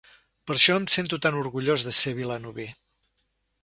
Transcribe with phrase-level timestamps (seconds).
[0.47, 2.71] Per això em sento tan orgullós de ser vilanoví.